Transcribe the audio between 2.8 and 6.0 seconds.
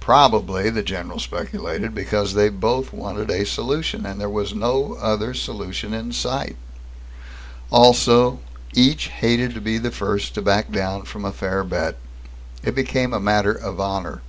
wanted a solution and there was no other solution